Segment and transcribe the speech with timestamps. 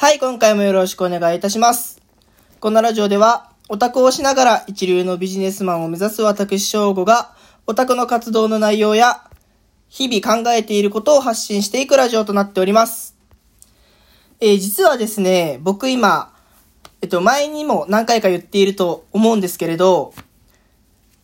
[0.00, 2.00] はい、今回もよろしくお願いいたします。
[2.60, 7.34] このラジオでは、オタクをしながら一流のビジネスマンを目指す私翔吾が、
[7.66, 9.28] オタクの活動の内容や、
[9.88, 13.16] 日々考えていることを発信していくラジオとなっております。
[14.38, 16.32] えー実はですね、僕今、
[17.02, 20.14] えっと、前にも何回か言っていると思うんですけれど、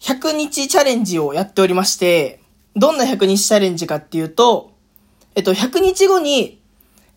[0.01, 2.41] 100日チャレンジをやっておりまして、
[2.75, 4.73] どんな100日チャレンジかっていうと、
[5.37, 6.61] えっと、100日後に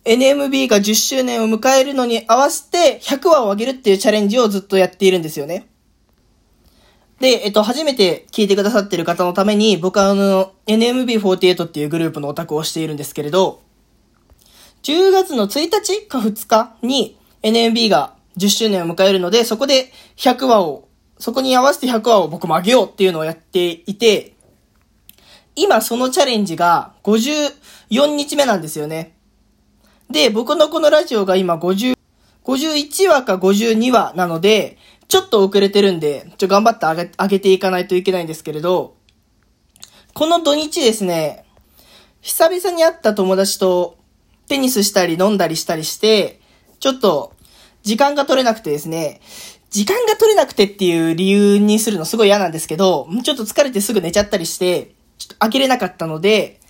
[0.08, 5.68] NMB が10周年を迎えるのに合わせて100話を上げるっていうチャレンジをずっとやっているんですよね。
[7.20, 13.60] で、えっと、初めて聞いてくださってる方のために、僕はあの、NMB48 っていうグループのオタクをしているんですけれど、
[14.82, 16.06] 10月の1日？
[16.06, 20.88] か2日に NMB が10周年を迎えるので、そこで100話を、
[21.18, 24.36] そこに合わせて100話を僕も上げようっていうのをやっていて、
[25.54, 29.17] 今そのチャレンジが54日目なんですよね。
[30.10, 31.94] で、僕のこのラジオが今50、
[32.44, 38.94] 51話か52話なので、ちょっと遅れてるんで、ちょ、頑張って上げ、上げていかないといけないんですけれど、
[40.14, 41.44] この土日ですね、
[42.20, 43.96] 久々に会った友達と
[44.48, 46.40] テニスしたり飲んだりしたりして、
[46.80, 47.32] ちょっと
[47.82, 49.20] 時間が取れなくてですね、
[49.70, 56.60] 時間が取れなくてっていう理由にするのすごい嫌なんですけど、ちょっと疲れてすぐ寝ちゃったりして、ちょっと飽きれなかったので、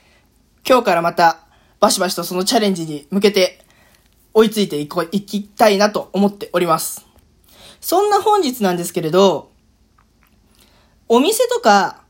[0.69, 1.48] 今日からまた
[1.81, 3.65] バシバシとそのチャレンジに向けて
[4.35, 7.07] 追いついていこういきたいなと思っております。
[7.81, 9.51] そんな本日なんですけれど、
[11.09, 12.03] お店とか、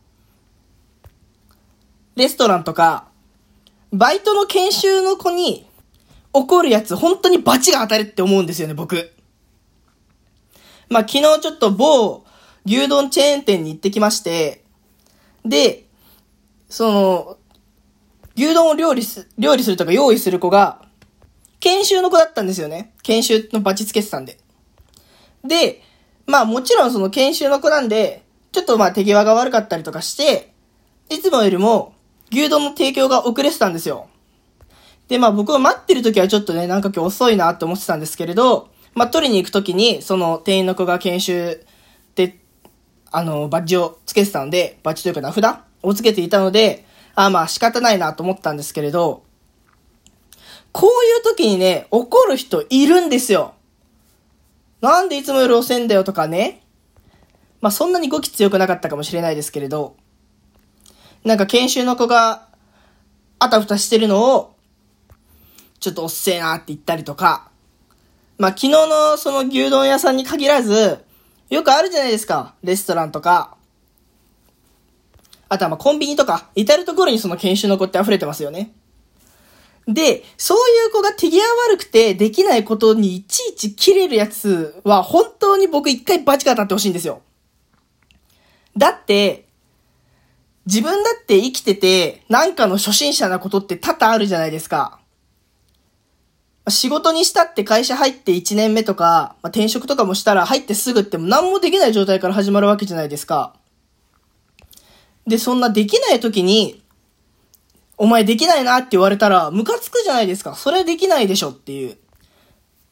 [2.16, 3.08] レストランとか、
[3.92, 5.66] バイトの研修の子に
[6.33, 9.12] 起こるやつ、本当にバチが当たるって思うんですよね、僕。
[10.89, 12.24] まあ、昨日ちょっと某
[12.64, 14.64] 牛丼チェーン店に行ってきまして、
[15.44, 15.86] で、
[16.69, 17.38] その、
[18.39, 20.81] 牛丼を料理す、料理するとか用意する子が、
[21.58, 22.95] 研修の子だったんですよね。
[23.03, 24.39] 研修のバチつけてたんで。
[25.45, 25.83] で、
[26.27, 28.22] まあもちろんその研修の子なんで、
[28.53, 30.52] ちょっとまあ手際が悪かったりとかして、
[31.11, 31.95] いつもよりも
[32.30, 34.07] 牛丼の提供が遅れてたんですよ。
[35.08, 41.67] で、まあ僕は待ってる時はちょっとね、なんか今日遅いなって思ってたんですけれど、まあ取りに行く時に、その店員の子が研修
[42.14, 42.39] で、
[43.11, 46.86] あの、バッジをつけてたので、バッジというか名札をつけていたので、
[47.20, 49.24] あまあ仕方ないなと思ったんですけれど、
[50.70, 53.55] こういう時にね、怒る人いるんですよ。
[54.80, 56.62] なんでいつもより遅いんだよとかね。
[57.61, 59.96] まあそんなに語気強くなかったかもしれないですけれど、
[61.24, 62.46] なんか研修の子が
[63.40, 64.55] あたふたしてるのを、
[65.80, 67.51] ちょっとおっせえなって言ったりとか、
[68.39, 71.05] まあ昨日のその牛丼屋さんに限らず、
[71.51, 72.55] よくあるじゃないですか。
[72.62, 73.57] レストランとか、
[75.48, 78.73] あとはまあコンビニとか、至るところにその研修の子って溢れてますよね。
[79.86, 87.23] で、そういう子が手際悪くてできないことにいちいち切れるやつは本当に僕一回バチが当たってほしいんですよ。
[88.77, 89.47] だって、
[90.67, 95.01] 自分だって生きててなんかの初心者なことって多々あるじゃないですか。
[96.69, 103.55] 仕事にしたって会社入って1年目とか、まあ、転職とかもしたら入ってすぐって何もできない状態から始まるわけじゃないですか。
[105.28, 106.83] で、そんなできない時に、
[107.96, 110.55] お前できないなって言われたら、ムカつくじゃないですか。
[110.55, 111.98] それはできないでしょっていう。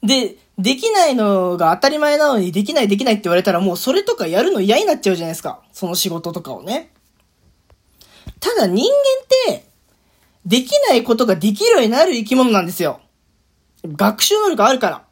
[0.03, 5.63] で、できないのが当たり前なのに、できないできないって言われたら、もうそれとかやるの嫌になっちゃうじゃないですか。
[5.73, 6.93] その仕事とかをね。
[8.41, 9.67] ただ人間って、
[10.45, 13.01] できないことができるようになる生き物なんですよ。
[13.85, 15.05] 学習能力あるから。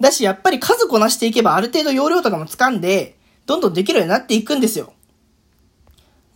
[0.00, 4.92] だし、やっぱり数こなしていけばある程度容量とかも掴んで、どんどんできるようになっていくんですよ。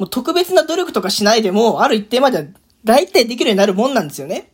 [0.00, 2.44] もう特別な努力とかしないでも、ある一定までは
[2.84, 4.50] 大体できるようになるもんなんですよね。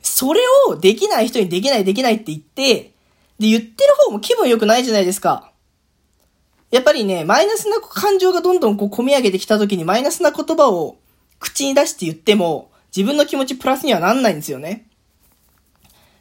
[0.00, 2.92] それをできない人にできないできないって言って、
[3.40, 5.50] で、言ってる方も気分良くないじゃないですか。
[6.70, 10.98] やっぱりね、マイナスな感情がどんどんこう込み上げてきた時にマイナスな言葉を
[11.40, 14.86] 口に出して言っても、自分の気持ちプラスにはなんないんですよね。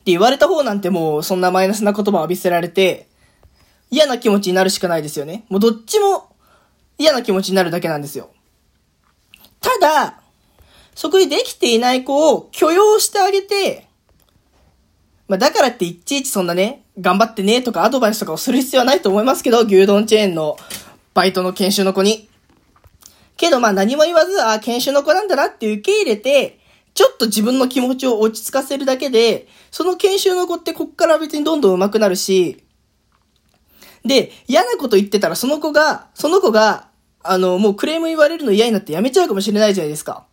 [0.05, 3.07] で、言われた方なんてもうそんなマイナスな言葉を浴びせられて、
[3.91, 5.45] 嫌な気持ちになるしかないですよね。
[5.49, 6.34] もうどっちも
[6.97, 8.29] 嫌な気持ちになるだけなんですよ。
[9.61, 10.21] ただ、
[10.93, 13.87] そこにできていない子を許容してあげて、
[15.27, 20.55] まあだからっていちいちそんなね、頑張ってねとかアドバイスとかをする必要はないと思いますけど、牛丼チェーンの
[21.13, 22.29] バイトの研修の子に。
[23.37, 26.59] けどまあ何も言わず、あ研修の子なんだなって受け入れて、
[26.93, 32.63] ちょっと自分の気持ちを落ち着かせるだけで、その研修の子ってこっから別にどんどん上手くなるし、
[34.05, 36.87] で、嫌なこと言ってたらその子が、その子が、
[37.23, 40.25] あの、もうクレーム言われるの嫌になってやめちゃうかもしれないじゃないですか。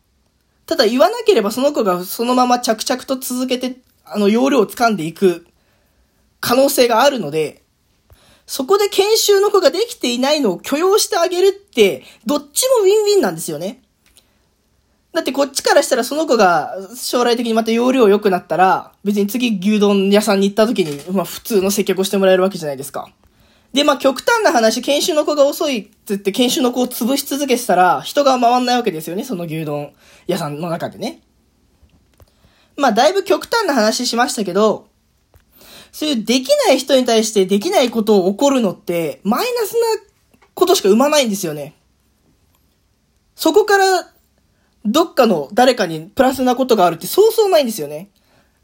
[0.66, 5.46] ただ言わなければその子がそのまま着々と続けて、あの、容量を掴んでいく
[6.40, 7.62] 可能性があるので、
[8.46, 13.82] そこで研修の子ができていないのを許容してあげるって、どっちもウィンウィンなんですよね。
[15.14, 23.10] だってこっちからしたらその子が将来的にまた容量良くなったら、別に次牛丼屋さんに行った時に、まあ普通の接客をしてもらえるわけじゃないですか。
[23.72, 29.92] で、まあ極端な話、研修の子が遅いって言って研修の子を潰し続けてたら、人が回んないわけですよね、その牛丼
[30.26, 31.22] 屋さんの中でね。
[32.76, 34.88] まあだいぶ極端な話しましたけど、
[35.90, 39.78] そういうできない人に対してできないことを起こるのって、マイナスな
[40.54, 41.74] ことしか生まないんですよね。
[43.34, 44.10] そこから
[44.84, 48.10] どっかの誰かにプラスなことがあるってそうそうないんですよね。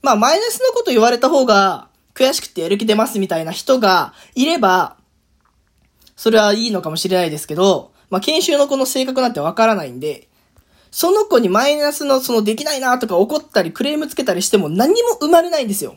[0.03, 4.98] まあ、マイナスなこと言われた方が悔しくてやる気出ますみたいな人がいれば、
[6.19, 10.27] それはいいのかもしれないですけど、まあ、研修の子の性格なんてわからないんで、
[10.91, 15.95] その子にマイナスのそのできないなとか怒ったりクレームつけたりしても何も生まれないんですよ。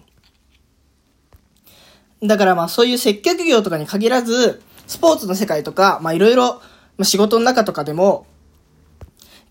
[2.21, 6.61] だからまあそういう接客業とかに限らず、スポーツの世界とか、まあいろいろ、ま
[6.99, 8.27] あ仕事の中とかでも、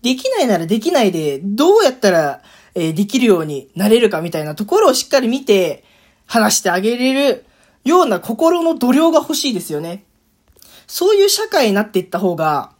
[0.01, 2.41] できないならできないで、どうやったら、
[2.75, 5.83] えー、できるようになれるかみたいなところをしっかり見て、
[6.27, 7.45] 話してあげれる
[7.83, 10.05] ような心の度量が欲しいですよね。
[10.91, 12.73] そういう社会になっていった方が、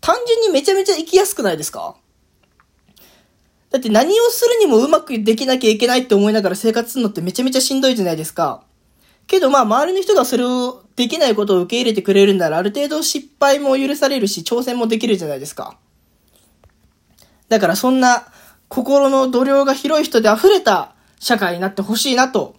[0.00, 1.94] 単純にめちゃめちゃ生きやすくないですか？
[3.70, 8.64] だって何をするにもうまくできなきゃいけないって思いながら生活するのってめちゃめちゃしんどいじゃないですか。
[9.26, 15.76] けどまあ周りの人がそれをできないことを受け入れてくれるならある程度失敗も許されるし挑戦もできるじゃないですか。
[17.50, 18.26] だからそんな
[18.68, 22.56] 心の度量が広い人で溢れた社会になってほしいなと、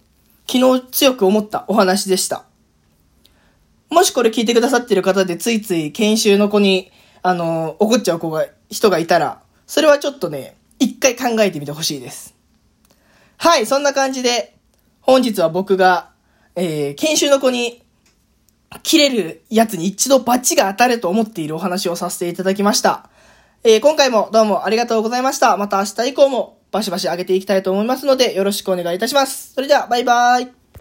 [0.48, 2.44] 昨日強く思ったお話でした。
[4.06, 6.92] もしこれ聞いてくださってる方でついつい研修の子に、
[7.22, 12.36] あの、怒っちゃう子が、人がいたら、それはちょっとね、一回考えてみてほしいです。
[13.36, 14.54] はい、そんな感じで、
[15.00, 16.10] 本日は僕が、
[16.54, 17.82] えー、研修の子に、
[18.84, 23.10] 切れるやつに一度バチが当たれと思っているお話をさせていただきました。
[23.64, 25.56] えー、今回もどうもありがとうございました。
[25.56, 29.52] また明日以降もバシバシ上げていきたいと思いますので、よろしくお願いいたします。
[29.52, 30.65] それでは、バイバーイ。